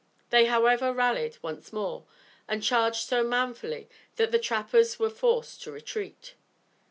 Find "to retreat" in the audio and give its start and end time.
5.61-6.33